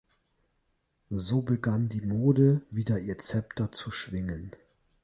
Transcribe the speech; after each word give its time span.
So 1.11 1.43
begann 1.43 1.87
die 1.87 2.01
Mode 2.01 2.63
wieder 2.71 2.97
ihr 2.97 3.19
Zepter 3.19 3.71
zu 3.71 3.91
schwingen. 3.91 4.55